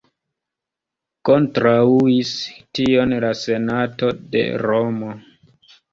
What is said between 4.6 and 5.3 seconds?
Romo.